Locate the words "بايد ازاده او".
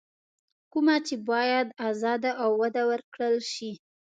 1.29-2.49